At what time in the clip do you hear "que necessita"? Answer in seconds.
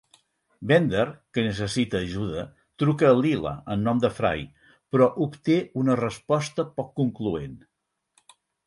1.37-2.01